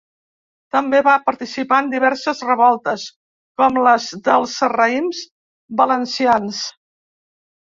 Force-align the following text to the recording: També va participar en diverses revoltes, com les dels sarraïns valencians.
També 0.75 1.01
va 1.07 1.11
participar 1.25 1.81
en 1.85 1.91
diverses 1.91 2.41
revoltes, 2.47 3.03
com 3.63 3.77
les 3.89 4.09
dels 4.29 4.57
sarraïns 4.63 5.21
valencians. 5.85 6.65